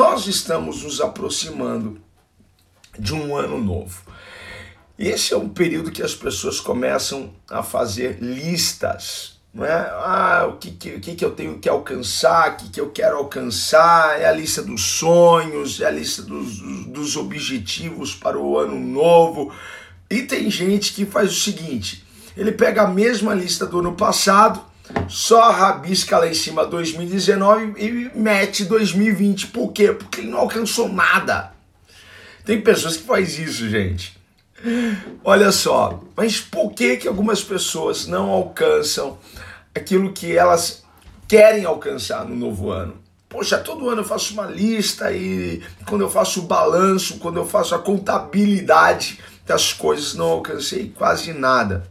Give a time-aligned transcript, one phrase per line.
[0.00, 2.00] Nós estamos nos aproximando
[2.98, 4.00] de um ano novo.
[4.98, 9.74] Esse é um período que as pessoas começam a fazer listas, não é?
[9.74, 14.18] Ah, o que, que, que, eu tenho que alcançar, o que, que eu quero alcançar,
[14.18, 19.52] é a lista dos sonhos, é a lista dos, dos objetivos para o ano novo.
[20.08, 24.69] E tem gente que faz o seguinte: ele pega a mesma lista do ano passado
[25.08, 29.48] só rabisca lá em cima 2019 e mete 2020.
[29.48, 29.92] Por quê?
[29.92, 31.52] Porque ele não alcançou nada.
[32.44, 34.18] Tem pessoas que faz isso, gente.
[35.24, 39.18] Olha só, mas por que que algumas pessoas não alcançam
[39.74, 40.84] aquilo que elas
[41.26, 42.94] querem alcançar no novo ano?
[43.28, 47.46] Poxa, todo ano eu faço uma lista e quando eu faço o balanço, quando eu
[47.46, 51.88] faço a contabilidade das coisas, não alcancei quase nada.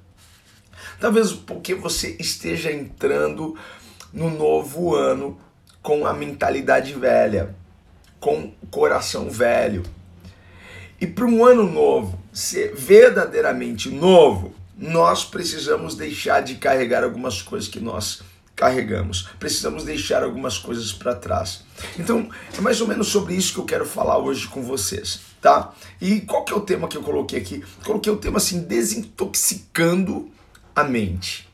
[1.00, 3.56] Talvez porque você esteja entrando
[4.14, 5.40] no novo ano
[5.82, 7.56] com a mentalidade velha,
[8.20, 9.84] com o coração velho.
[11.00, 17.70] E para um ano novo ser verdadeiramente novo, nós precisamos deixar de carregar algumas coisas
[17.70, 18.22] que nós
[18.56, 19.30] carregamos.
[19.40, 21.64] Precisamos deixar algumas coisas para trás.
[21.98, 25.74] Então, é mais ou menos sobre isso que eu quero falar hoje com vocês, tá?
[26.02, 27.64] E qual que é o tema que eu coloquei aqui?
[27.86, 30.30] Coloquei o tema assim, desintoxicando
[30.76, 31.48] a mente.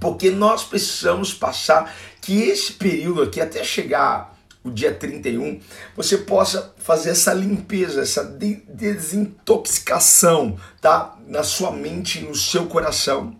[0.00, 5.60] Porque nós precisamos passar que esse período aqui, até chegar o dia 31,
[5.96, 11.16] você possa fazer essa limpeza, essa de desintoxicação, tá?
[11.26, 13.36] Na sua mente, no seu coração,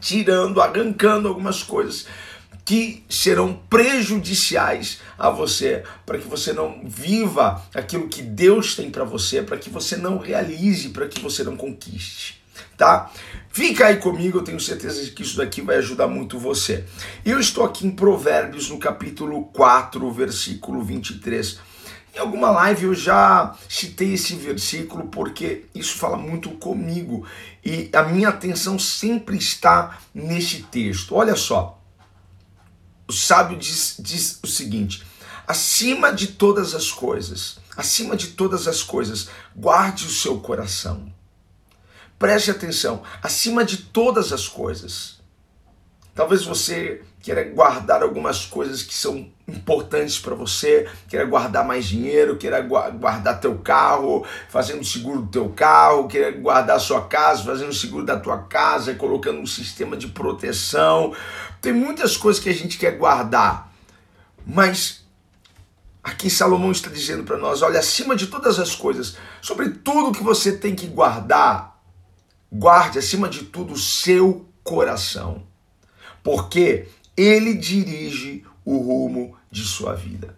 [0.00, 2.06] tirando, arrancando algumas coisas
[2.64, 9.04] que serão prejudiciais a você, para que você não viva aquilo que Deus tem para
[9.04, 12.37] você, para que você não realize, para que você não conquiste,
[12.76, 13.10] tá?
[13.50, 16.84] Fica aí comigo, eu tenho certeza de que isso daqui vai ajudar muito você.
[17.24, 21.58] Eu estou aqui em Provérbios, no capítulo 4, versículo 23.
[22.14, 27.26] Em alguma live eu já citei esse versículo porque isso fala muito comigo
[27.64, 31.14] e a minha atenção sempre está nesse texto.
[31.14, 31.80] Olha só,
[33.08, 35.04] o sábio diz, diz o seguinte:
[35.46, 41.17] acima de todas as coisas, acima de todas as coisas, guarde o seu coração
[42.18, 45.18] Preste atenção, acima de todas as coisas.
[46.14, 52.36] Talvez você queira guardar algumas coisas que são importantes para você, queira guardar mais dinheiro,
[52.36, 58.04] queira guardar teu carro, fazendo seguro do teu carro, queira guardar sua casa, fazendo seguro
[58.04, 61.14] da tua casa, colocando um sistema de proteção.
[61.60, 63.72] Tem muitas coisas que a gente quer guardar,
[64.44, 65.06] mas
[66.02, 70.24] aqui Salomão está dizendo para nós, olha, acima de todas as coisas, sobre tudo que
[70.24, 71.67] você tem que guardar,
[72.50, 75.46] Guarde acima de tudo o seu coração,
[76.22, 80.36] porque ele dirige o rumo de sua vida.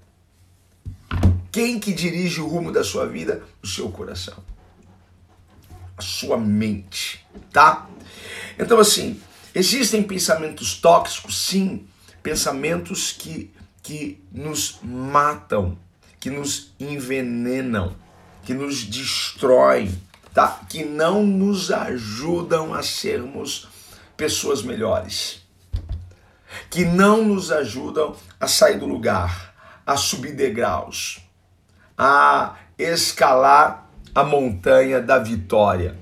[1.52, 3.42] Quem que dirige o rumo da sua vida?
[3.62, 4.36] O seu coração.
[5.96, 7.88] A sua mente, tá?
[8.58, 9.20] Então assim,
[9.54, 11.86] existem pensamentos tóxicos, sim,
[12.22, 13.50] pensamentos que
[13.82, 15.76] que nos matam,
[16.18, 17.96] que nos envenenam,
[18.44, 19.90] que nos destroem
[20.32, 20.60] tá?
[20.68, 23.68] Que não nos ajudam a sermos
[24.16, 25.42] pessoas melhores.
[26.68, 29.54] Que não nos ajudam a sair do lugar,
[29.86, 31.20] a subir degraus,
[31.96, 35.96] a escalar a montanha da vitória.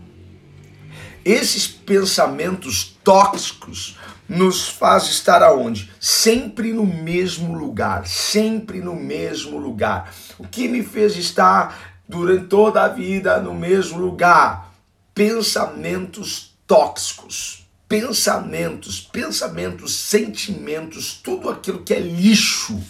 [1.24, 5.90] Esses pensamentos tóxicos nos faz estar aonde?
[5.98, 10.12] Sempre no mesmo lugar, sempre no mesmo lugar.
[10.38, 14.72] O que me fez estar durante toda a vida no mesmo lugar.
[15.14, 22.80] Pensamentos tóxicos, pensamentos, pensamentos, sentimentos, tudo aquilo que é lixo,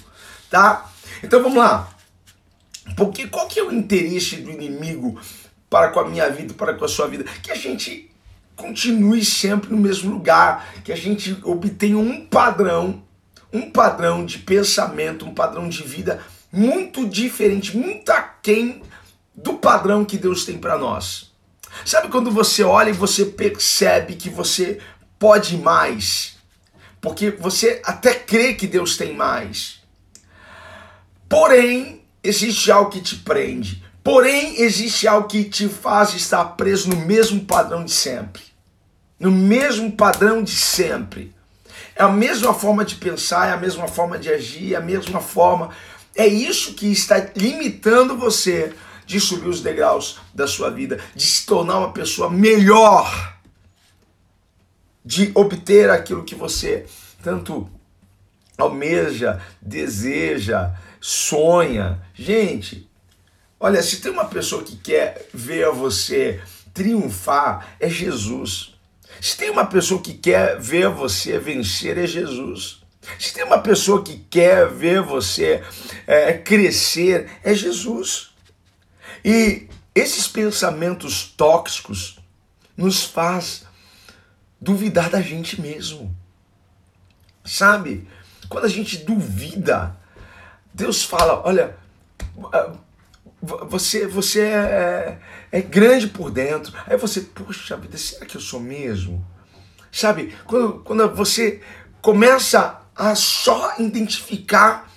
[0.50, 0.90] tá?
[1.22, 1.88] Então vamos lá.
[2.96, 5.20] Porque qual que é o interesse do inimigo
[5.68, 7.24] para com a minha vida, para com a sua vida?
[7.42, 8.10] Que a gente
[8.56, 13.02] continue sempre no mesmo lugar, que a gente obtenha um padrão,
[13.52, 16.20] um padrão de pensamento, um padrão de vida
[16.50, 18.82] muito diferente, muito aquém
[19.42, 21.32] do padrão que Deus tem para nós.
[21.84, 24.80] Sabe quando você olha e você percebe que você
[25.18, 26.36] pode mais?
[27.00, 29.80] Porque você até crê que Deus tem mais.
[31.28, 33.84] Porém, existe algo que te prende.
[34.02, 38.42] Porém, existe algo que te faz estar preso no mesmo padrão de sempre.
[39.20, 41.34] No mesmo padrão de sempre.
[41.94, 45.20] É a mesma forma de pensar, é a mesma forma de agir, é a mesma
[45.20, 45.70] forma.
[46.16, 48.74] É isso que está limitando você
[49.08, 53.38] de subir os degraus da sua vida, de se tornar uma pessoa melhor,
[55.02, 56.84] de obter aquilo que você
[57.22, 57.68] tanto
[58.58, 62.02] almeja, deseja, sonha.
[62.12, 62.86] Gente,
[63.58, 66.42] olha, se tem uma pessoa que quer ver você
[66.74, 68.74] triunfar, é Jesus.
[69.22, 72.82] Se tem uma pessoa que quer ver você vencer, é Jesus.
[73.18, 75.62] Se tem uma pessoa que quer ver você
[76.06, 78.27] é, crescer, é Jesus.
[79.24, 82.18] E esses pensamentos tóxicos
[82.76, 83.64] nos faz
[84.60, 86.14] duvidar da gente mesmo.
[87.44, 88.08] Sabe?
[88.48, 89.96] Quando a gente duvida,
[90.72, 91.76] Deus fala: olha,
[92.52, 92.72] ah,
[93.40, 95.18] você, você é,
[95.50, 96.72] é grande por dentro.
[96.86, 99.24] Aí você, poxa vida, será que eu sou mesmo?
[99.90, 101.62] Sabe, quando, quando você
[102.00, 104.90] começa a só identificar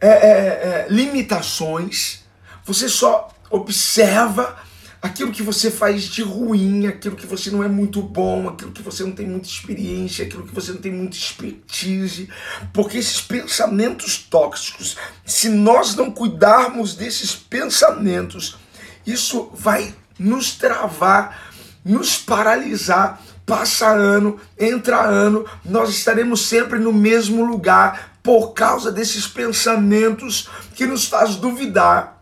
[0.00, 2.24] é, é, é, limitações,
[2.64, 4.56] você só observa
[5.02, 8.82] aquilo que você faz de ruim, aquilo que você não é muito bom, aquilo que
[8.82, 12.28] você não tem muita experiência, aquilo que você não tem muita expertise,
[12.72, 14.96] porque esses pensamentos tóxicos,
[15.26, 18.56] se nós não cuidarmos desses pensamentos,
[19.04, 21.52] isso vai nos travar,
[21.84, 23.20] nos paralisar.
[23.44, 30.86] Passa ano, entra ano, nós estaremos sempre no mesmo lugar por causa desses pensamentos que
[30.86, 32.21] nos faz duvidar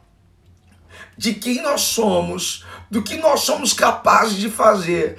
[1.20, 5.18] de quem nós somos, do que nós somos capazes de fazer.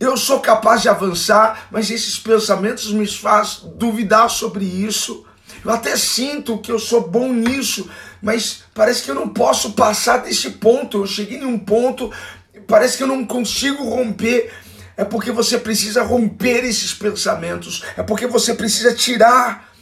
[0.00, 5.22] Eu sou capaz de avançar, mas esses pensamentos me fazem duvidar sobre isso.
[5.62, 7.90] Eu até sinto que eu sou bom nisso,
[8.22, 11.02] mas parece que eu não posso passar desse ponto.
[11.02, 12.10] Eu cheguei em um ponto,
[12.66, 14.50] parece que eu não consigo romper.
[14.96, 19.73] É porque você precisa romper esses pensamentos, é porque você precisa tirar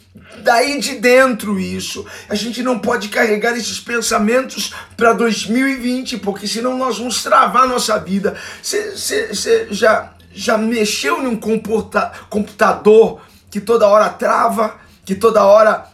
[0.43, 2.05] daí de dentro isso.
[2.29, 7.97] A gente não pode carregar esses pensamentos para 2020, porque senão nós vamos travar nossa
[7.99, 8.35] vida.
[8.61, 9.33] Você
[9.71, 15.85] já, já mexeu num comporta, computador que toda hora trava, que toda hora.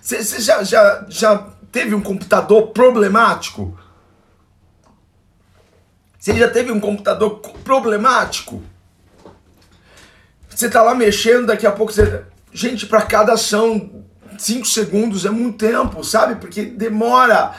[0.00, 3.78] Você é, já, já, já teve um computador problemático?
[6.18, 8.62] Você já teve um computador problemático?
[10.48, 12.24] Você tá lá mexendo, daqui a pouco você
[12.56, 14.04] Gente, para cada ação,
[14.38, 16.36] 5 segundos é muito tempo, sabe?
[16.36, 17.52] Porque demora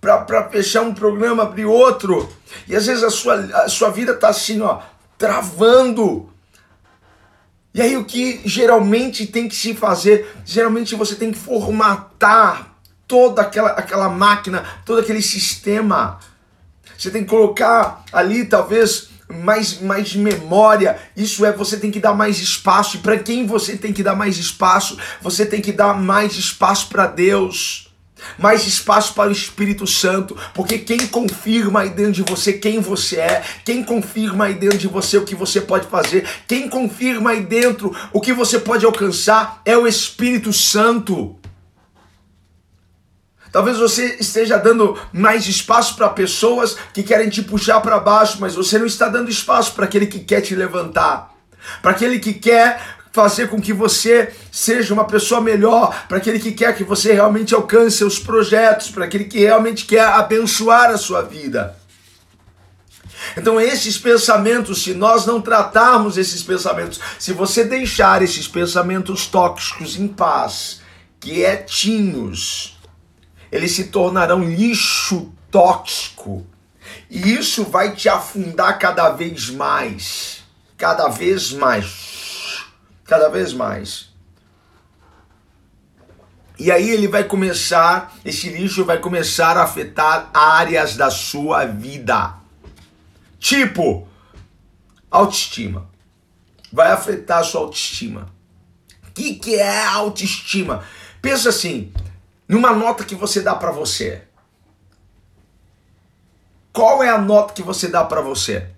[0.00, 2.28] para fechar um programa, abrir outro.
[2.68, 4.78] E às vezes a sua, a sua vida tá assim, ó,
[5.18, 6.30] travando.
[7.74, 10.32] E aí o que geralmente tem que se fazer?
[10.44, 12.76] Geralmente você tem que formatar
[13.08, 16.20] toda aquela, aquela máquina, todo aquele sistema.
[16.96, 20.98] Você tem que colocar ali, talvez, mais, mais memória.
[21.16, 22.96] Isso é, você tem que dar mais espaço.
[22.96, 24.98] E para quem você tem que dar mais espaço?
[25.20, 27.90] Você tem que dar mais espaço para Deus.
[28.38, 33.16] Mais espaço para o Espírito Santo, porque quem confirma aí dentro de você quem você
[33.16, 37.42] é, quem confirma aí dentro de você o que você pode fazer, quem confirma aí
[37.42, 41.36] dentro o que você pode alcançar é o Espírito Santo.
[43.56, 48.54] Talvez você esteja dando mais espaço para pessoas que querem te puxar para baixo, mas
[48.54, 51.34] você não está dando espaço para aquele que quer te levantar,
[51.80, 56.52] para aquele que quer fazer com que você seja uma pessoa melhor, para aquele que
[56.52, 61.22] quer que você realmente alcance seus projetos, para aquele que realmente quer abençoar a sua
[61.22, 61.78] vida.
[63.38, 69.98] Então, esses pensamentos, se nós não tratarmos esses pensamentos, se você deixar esses pensamentos tóxicos
[69.98, 70.82] em paz,
[71.18, 72.75] quietinhos,
[73.50, 76.46] eles se tornarão lixo tóxico.
[77.10, 80.44] E isso vai te afundar cada vez mais.
[80.76, 82.64] Cada vez mais.
[83.04, 84.10] Cada vez mais.
[86.58, 92.34] E aí ele vai começar, esse lixo vai começar a afetar áreas da sua vida.
[93.38, 94.08] Tipo,
[95.10, 95.88] autoestima.
[96.72, 98.32] Vai afetar a sua autoestima.
[99.06, 100.82] O que, que é autoestima?
[101.20, 101.92] Pensa assim,
[102.48, 104.22] numa nota que você dá para você.
[106.72, 108.68] Qual é a nota que você dá para você?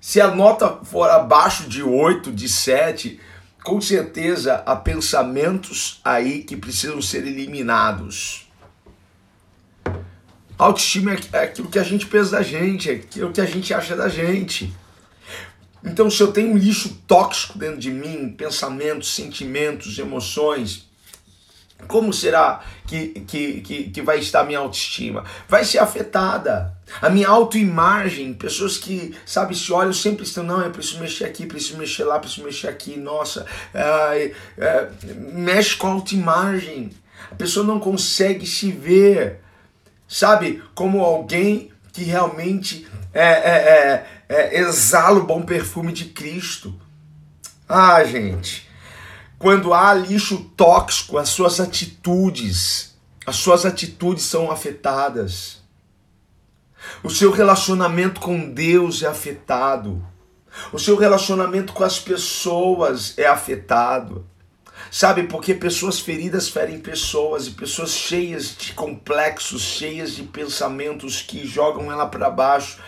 [0.00, 3.20] Se a nota for abaixo de 8, de 7,
[3.64, 8.48] com certeza há pensamentos aí que precisam ser eliminados.
[10.58, 13.94] Autoestima é aquilo que a gente pensa da gente, é aquilo que a gente acha
[13.94, 14.72] da gente.
[15.84, 20.85] Então, se eu tenho um lixo tóxico dentro de mim, pensamentos, sentimentos, emoções,
[21.86, 25.24] como será que, que, que, que vai estar a minha autoestima?
[25.48, 26.74] Vai ser afetada.
[27.02, 31.46] A minha autoimagem, pessoas que, sabe, se olham sempre estão, não, eu preciso mexer aqui,
[31.46, 34.88] preciso mexer lá, preciso mexer aqui, nossa, é, é,
[35.32, 36.90] mexe com a autoimagem.
[37.30, 39.40] A pessoa não consegue se ver,
[40.06, 46.74] sabe, como alguém que realmente é, é, é, é exala o bom perfume de Cristo.
[47.68, 48.65] Ah, gente,
[49.38, 55.62] quando há lixo tóxico, as suas atitudes, as suas atitudes são afetadas.
[57.02, 60.04] O seu relacionamento com Deus é afetado.
[60.72, 64.26] O seu relacionamento com as pessoas é afetado.
[64.90, 71.46] Sabe, porque pessoas feridas ferem pessoas e pessoas cheias de complexos, cheias de pensamentos que
[71.46, 72.78] jogam ela para baixo.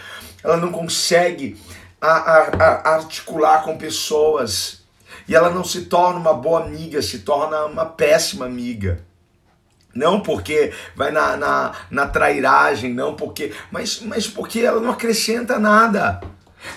[0.43, 1.59] Ela não consegue
[2.00, 4.78] a, a, a articular com pessoas
[5.27, 9.05] e ela não se torna uma boa amiga, se torna uma péssima amiga.
[9.95, 13.53] Não porque vai na, na, na trairagem, não porque.
[13.71, 16.21] Mas, mas porque ela não acrescenta nada.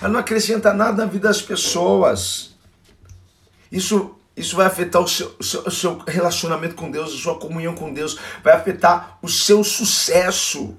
[0.00, 2.56] Ela não acrescenta nada na vida das pessoas.
[3.70, 7.38] Isso, isso vai afetar o seu, o seu, o seu relacionamento com Deus, a sua
[7.38, 10.76] comunhão com Deus, vai afetar o seu sucesso,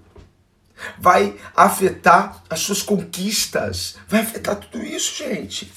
[1.00, 5.72] vai afetar as suas conquistas, vai afetar tudo isso, gente.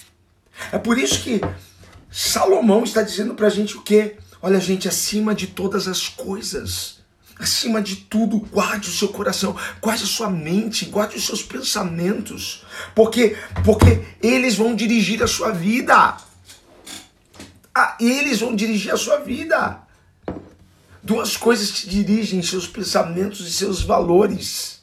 [0.73, 1.41] É por isso que
[2.11, 4.17] Salomão está dizendo para a gente o quê?
[4.41, 6.99] Olha, gente, acima de todas as coisas,
[7.39, 12.65] acima de tudo, guarde o seu coração, guarde a sua mente, guarde os seus pensamentos,
[12.95, 16.17] porque porque eles vão dirigir a sua vida.
[17.75, 19.83] Ah, eles vão dirigir a sua vida.
[21.03, 24.76] Duas coisas te dirigem seus pensamentos e seus valores.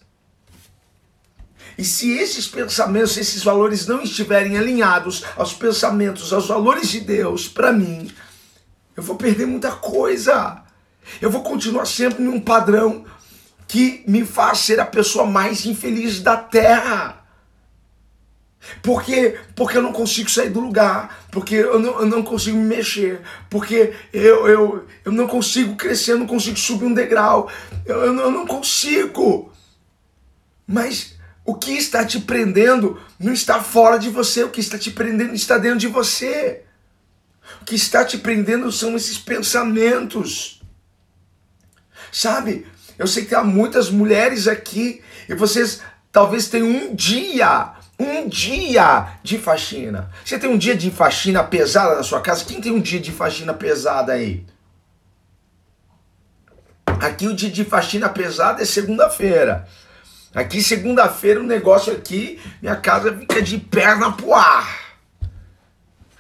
[1.78, 7.48] E se esses pensamentos, esses valores não estiverem alinhados aos pensamentos, aos valores de Deus,
[7.48, 8.12] para mim,
[8.96, 10.62] eu vou perder muita coisa.
[11.20, 13.06] Eu vou continuar sempre num padrão
[13.68, 17.24] que me faz ser a pessoa mais infeliz da terra.
[18.82, 22.64] Porque, porque eu não consigo sair do lugar, porque eu não, eu não consigo me
[22.64, 27.52] mexer, porque eu, eu, eu não consigo crescer, eu não consigo subir um degrau,
[27.86, 29.52] eu, eu, não, eu não consigo.
[30.66, 31.13] Mas
[31.46, 35.34] o que está te prendendo não está fora de você, o que está te prendendo
[35.34, 36.64] está dentro de você.
[37.62, 40.62] O que está te prendendo são esses pensamentos.
[42.12, 42.66] Sabe?
[42.98, 45.82] Eu sei que há muitas mulheres aqui e vocês
[46.12, 50.10] talvez tenham um dia, um dia de faxina.
[50.24, 52.46] Você tem um dia de faxina pesada na sua casa?
[52.46, 54.46] Quem tem um dia de faxina pesada aí?
[56.86, 59.68] Aqui o dia de faxina pesada é segunda-feira.
[60.34, 64.96] Aqui, segunda-feira, o um negócio aqui, minha casa fica de perna pro ar.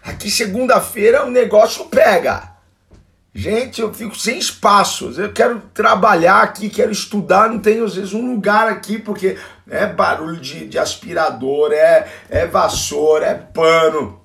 [0.03, 2.53] Aqui, segunda-feira, o negócio pega.
[3.33, 5.17] Gente, eu fico sem espaços.
[5.17, 9.87] Eu quero trabalhar aqui, quero estudar, não tenho às vezes um lugar aqui, porque é
[9.87, 14.21] barulho de, de aspirador, é, é vassoura, é pano.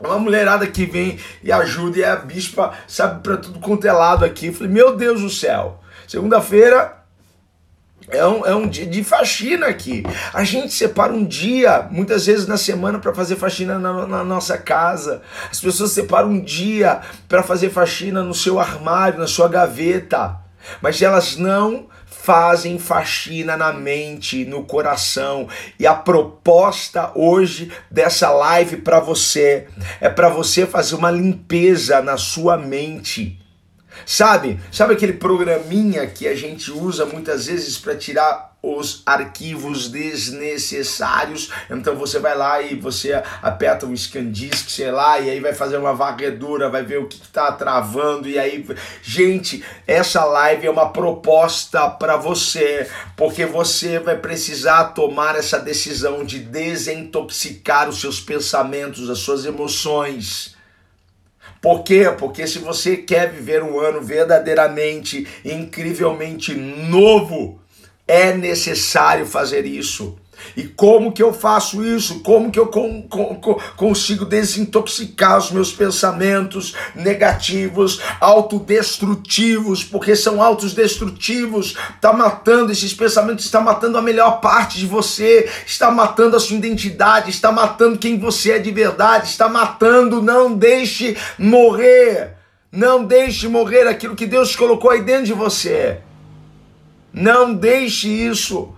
[0.00, 4.24] Uma mulherada que vem e ajuda, e a bispa sabe para tudo quanto é lado
[4.24, 4.46] aqui.
[4.46, 5.80] Eu falei, meu Deus do céu.
[6.08, 6.97] Segunda-feira,
[8.10, 10.02] é um, é um dia de faxina aqui.
[10.32, 14.56] A gente separa um dia, muitas vezes na semana, para fazer faxina na, na, nossa
[14.56, 15.22] casa.
[15.50, 20.36] As pessoas separam um dia para fazer faxina no seu armário, na sua gaveta.
[20.80, 25.48] Mas elas não fazem faxina na mente, no coração.
[25.78, 29.66] E a proposta hoje dessa live para você
[30.00, 33.38] é para você fazer uma limpeza na sua mente
[34.06, 34.60] Sabe?
[34.72, 41.50] Sabe aquele programinha que a gente usa muitas vezes para tirar os arquivos desnecessários.
[41.70, 45.54] Então você vai lá e você aperta um scan disk, sei lá, e aí vai
[45.54, 48.66] fazer uma varredura, vai ver o que está travando e aí,
[49.02, 56.24] gente, essa live é uma proposta para você, porque você vai precisar tomar essa decisão
[56.24, 60.57] de desintoxicar os seus pensamentos, as suas emoções
[61.68, 62.10] por quê?
[62.18, 67.60] Porque se você quer viver um ano verdadeiramente, incrivelmente novo,
[68.06, 70.16] é necessário fazer isso.
[70.56, 72.20] E como que eu faço isso?
[72.20, 81.76] Como que eu con con consigo desintoxicar os meus pensamentos negativos, autodestrutivos, porque são autodestrutivos,
[81.94, 86.56] está matando esses pensamentos, está matando a melhor parte de você, está matando a sua
[86.56, 92.38] identidade, está matando quem você é de verdade, está matando, não deixe morrer.
[92.70, 96.02] Não deixe morrer aquilo que Deus colocou aí dentro de você.
[97.12, 98.74] Não deixe isso.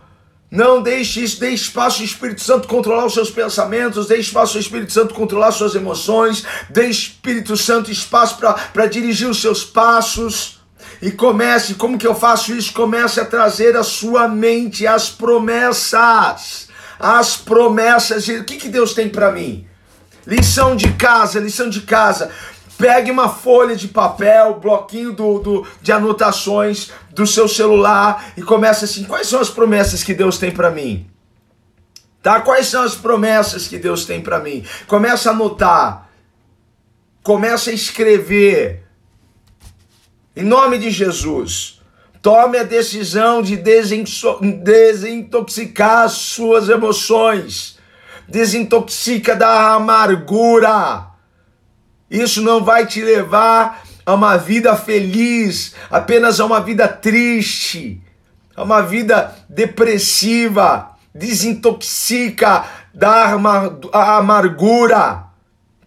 [0.50, 4.60] Não deixe isso, deixe espaço ao Espírito Santo controlar os seus pensamentos, deixe espaço ao
[4.60, 8.36] Espírito Santo controlar suas emoções, deixe Espírito Santo espaço
[8.72, 10.58] para dirigir os seus passos.
[11.00, 12.72] E comece, como que eu faço isso?
[12.72, 16.68] Comece a trazer à sua mente as promessas.
[16.98, 18.28] As promessas.
[18.28, 19.66] O que, que Deus tem para mim?
[20.26, 22.30] Lição de casa, lição de casa.
[22.80, 28.86] Pegue uma folha de papel, bloquinho do, do, de anotações do seu celular e comece
[28.86, 31.06] assim: quais são as promessas que Deus tem para mim?
[32.22, 32.40] Tá?
[32.40, 34.64] Quais são as promessas que Deus tem para mim?
[34.86, 36.08] Começa a anotar.
[37.22, 38.82] Começa a escrever.
[40.34, 41.82] Em nome de Jesus,
[42.22, 47.78] tome a decisão de desintoxicar as suas emoções.
[48.26, 51.09] Desintoxica da amargura.
[52.10, 58.02] Isso não vai te levar a uma vida feliz, apenas a uma vida triste,
[58.56, 60.88] a uma vida depressiva.
[61.12, 62.64] Desintoxica
[62.94, 63.32] da
[63.92, 65.24] amargura.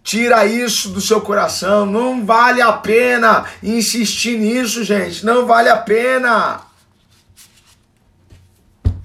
[0.02, 1.86] Tira isso do seu coração.
[1.86, 5.24] Não vale a pena insistir nisso, gente.
[5.24, 6.60] Não vale a pena.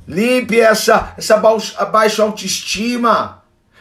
[0.05, 3.38] Limpe essa, essa baixa autoestima.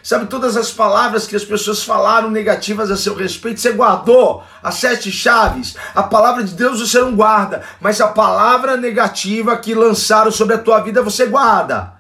[0.09, 4.77] Sabe, todas as palavras que as pessoas falaram negativas a seu respeito, você guardou as
[4.77, 5.77] sete chaves.
[5.95, 10.59] A palavra de Deus você não guarda, mas a palavra negativa que lançaram sobre a
[10.59, 11.93] tua vida você guarda.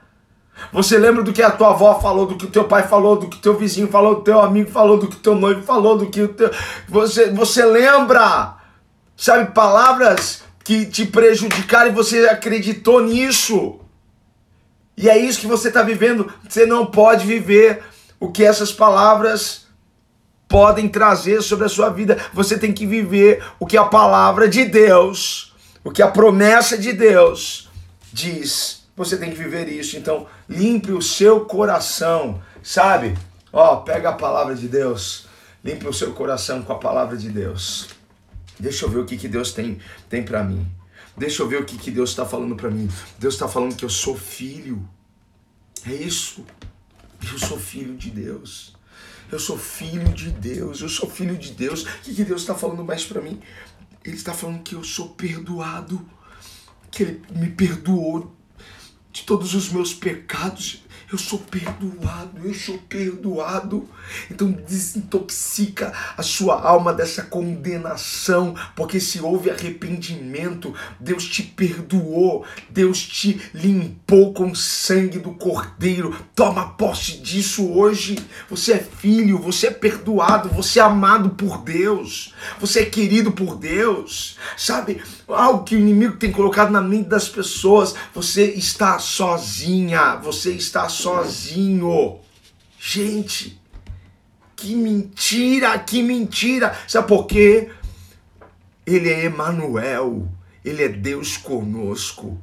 [0.72, 3.28] Você lembra do que a tua avó falou, do que o teu pai falou, do
[3.28, 5.98] que o teu vizinho falou, do teu amigo falou, do que o teu noivo falou,
[5.98, 6.50] do que o teu.
[6.88, 8.54] Você, você lembra,
[9.18, 13.78] sabe, palavras que te prejudicaram e você acreditou nisso.
[14.96, 16.32] E é isso que você está vivendo.
[16.48, 17.82] Você não pode viver
[18.20, 19.66] o que essas palavras
[20.48, 22.18] podem trazer sobre a sua vida.
[22.32, 26.92] Você tem que viver o que a palavra de Deus, o que a promessa de
[26.92, 27.68] Deus
[28.12, 29.96] diz você tem que viver isso.
[29.96, 33.16] Então, limpe o seu coração, sabe?
[33.52, 35.26] Ó, pega a palavra de Deus,
[35.64, 37.90] limpe o seu coração com a palavra de Deus.
[38.58, 39.78] Deixa eu ver o que, que Deus tem,
[40.10, 40.66] tem para mim.
[41.16, 42.90] Deixa eu ver o que, que Deus está falando para mim.
[43.20, 44.86] Deus está falando que eu sou filho.
[45.86, 46.44] É isso.
[47.22, 48.76] Eu sou filho de Deus.
[49.30, 50.80] Eu sou filho de Deus.
[50.80, 51.82] Eu sou filho de Deus.
[51.82, 53.40] O que, que Deus está falando mais para mim?
[54.04, 56.08] Ele está falando que eu sou perdoado.
[56.90, 58.34] Que Ele me perdoou
[59.12, 60.84] de todos os meus pecados.
[61.10, 63.88] Eu sou perdoado, eu sou perdoado.
[64.30, 73.00] Então desintoxica a sua alma dessa condenação, porque se houve arrependimento, Deus te perdoou, Deus
[73.00, 76.14] te limpou com o sangue do Cordeiro.
[76.34, 78.18] Toma posse disso hoje.
[78.50, 83.56] Você é filho, você é perdoado, você é amado por Deus, você é querido por
[83.56, 84.36] Deus.
[84.58, 90.52] Sabe, algo que o inimigo tem colocado na mente das pessoas, você está sozinha, você
[90.52, 92.18] está sozinho.
[92.78, 93.60] Gente,
[94.56, 96.76] que mentira, que mentira.
[96.86, 97.70] Sabe por quê?
[98.86, 100.28] Ele é Emanuel,
[100.64, 102.38] ele é Deus conosco.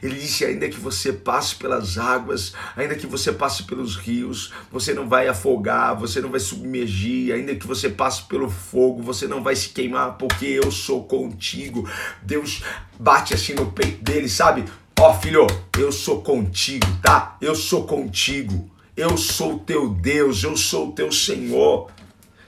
[0.00, 4.94] Ele disse: ainda que você passe pelas águas, ainda que você passe pelos rios, você
[4.94, 9.42] não vai afogar, você não vai submergir, ainda que você passe pelo fogo, você não
[9.42, 11.90] vai se queimar, porque eu sou contigo.
[12.22, 12.62] Deus
[12.98, 14.64] bate assim no peito dele, sabe?
[15.02, 15.46] Ó filho,
[15.78, 17.34] eu sou contigo, tá?
[17.40, 18.70] Eu sou contigo.
[18.94, 21.90] Eu sou teu Deus, eu sou teu Senhor.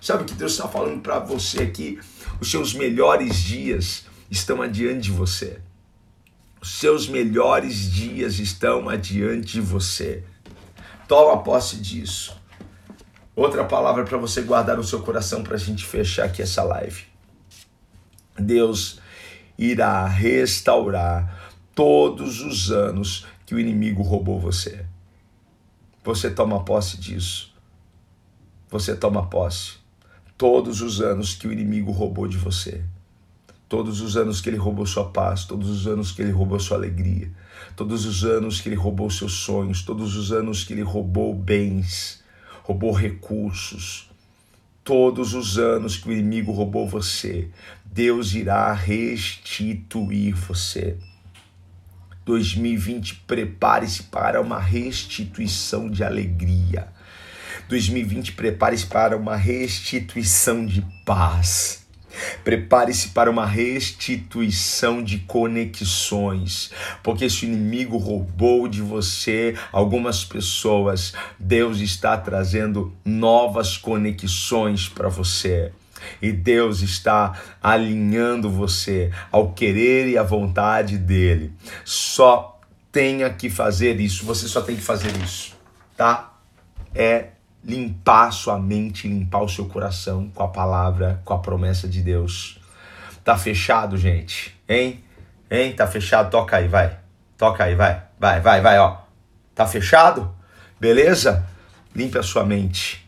[0.02, 1.98] Sabe o que Deus está falando para você aqui?
[2.42, 5.60] Os seus melhores dias estão adiante de você.
[6.60, 10.22] Os seus melhores dias estão adiante de você.
[11.08, 12.36] Toma posse disso.
[13.34, 17.04] Outra palavra para você guardar no seu coração para a gente fechar aqui essa live.
[18.38, 19.00] Deus
[19.56, 21.41] irá restaurar
[21.74, 24.84] todos os anos que o inimigo roubou você.
[26.04, 27.54] Você toma posse disso.
[28.70, 29.74] Você toma posse.
[30.36, 32.82] Todos os anos que o inimigo roubou de você.
[33.68, 36.76] Todos os anos que ele roubou sua paz, todos os anos que ele roubou sua
[36.76, 37.30] alegria,
[37.74, 42.22] todos os anos que ele roubou seus sonhos, todos os anos que ele roubou bens,
[42.64, 44.10] roubou recursos,
[44.84, 47.48] todos os anos que o inimigo roubou você,
[47.86, 50.98] Deus irá restituir você.
[52.24, 56.88] 2020, prepare-se para uma restituição de alegria.
[57.68, 61.82] 2020, prepare-se para uma restituição de paz.
[62.44, 66.70] Prepare-se para uma restituição de conexões,
[67.02, 75.08] porque se o inimigo roubou de você algumas pessoas, Deus está trazendo novas conexões para
[75.08, 75.72] você.
[76.20, 81.52] E Deus está alinhando você ao querer e à vontade dele.
[81.84, 82.60] Só
[82.90, 85.56] tenha que fazer isso, você só tem que fazer isso,
[85.96, 86.34] tá?
[86.94, 87.28] É
[87.64, 92.60] limpar sua mente, limpar o seu coração com a palavra, com a promessa de Deus.
[93.24, 94.58] Tá fechado, gente?
[94.68, 95.02] Hein?
[95.50, 95.72] Hein?
[95.72, 96.30] Tá fechado?
[96.30, 96.98] Toca aí, vai.
[97.38, 98.02] Toca aí, vai.
[98.18, 98.98] Vai, vai, vai, ó.
[99.54, 100.34] Tá fechado?
[100.80, 101.46] Beleza?
[101.94, 103.01] Limpe a sua mente.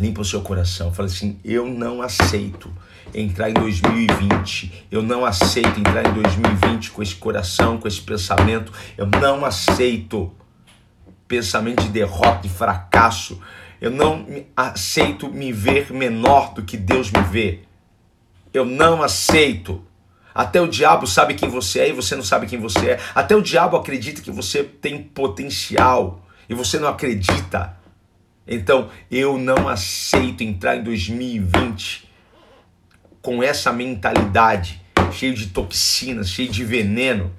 [0.00, 0.90] Limpa o seu coração.
[0.94, 2.72] Fala assim: eu não aceito
[3.14, 4.86] entrar em 2020.
[4.90, 8.72] Eu não aceito entrar em 2020 com esse coração, com esse pensamento.
[8.96, 10.32] Eu não aceito
[11.28, 13.38] pensamento de derrota, de fracasso.
[13.78, 17.60] Eu não aceito me ver menor do que Deus me vê.
[18.54, 19.84] Eu não aceito.
[20.34, 23.00] Até o diabo sabe quem você é e você não sabe quem você é.
[23.14, 27.79] Até o diabo acredita que você tem potencial e você não acredita.
[28.50, 32.10] Então, eu não aceito entrar em 2020
[33.22, 34.82] com essa mentalidade,
[35.12, 37.30] cheio de toxinas, cheio de veneno.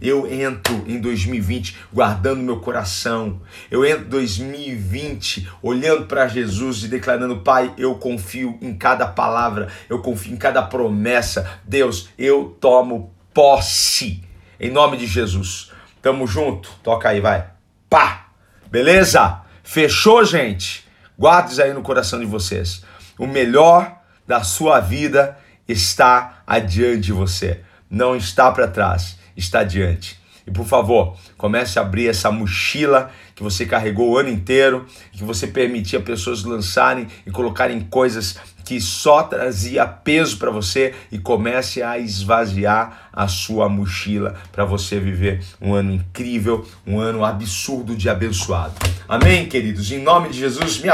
[0.00, 3.42] Eu entro em 2020 guardando meu coração.
[3.70, 9.68] Eu entro em 2020 olhando para Jesus e declarando: Pai, eu confio em cada palavra,
[9.88, 11.60] eu confio em cada promessa.
[11.62, 14.22] Deus, eu tomo posse.
[14.58, 15.70] Em nome de Jesus.
[16.00, 16.70] Tamo junto.
[16.82, 17.48] Toca aí, vai.
[17.88, 18.28] Pá!
[18.70, 19.43] Beleza?
[19.66, 20.84] Fechou, gente?
[21.18, 22.84] Guarde aí no coração de vocês.
[23.18, 30.20] O melhor da sua vida está adiante de você, não está para trás, está adiante.
[30.46, 35.24] E por favor, comece a abrir essa mochila que você carregou o ano inteiro, que
[35.24, 41.82] você permitia pessoas lançarem e colocarem coisas que só trazia peso para você e comece
[41.82, 48.08] a esvaziar a sua mochila para você viver um ano incrível, um ano absurdo de
[48.08, 48.74] abençoado.
[49.08, 49.92] Amém, queridos?
[49.92, 50.93] Em nome de Jesus, me